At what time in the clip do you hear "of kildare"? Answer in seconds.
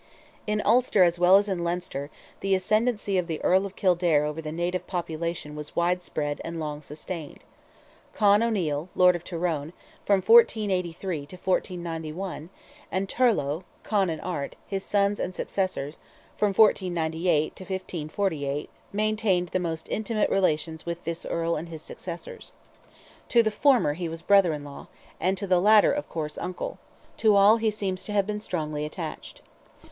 3.67-4.25